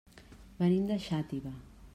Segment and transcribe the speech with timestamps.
[0.61, 1.57] Venim de Xàtiva.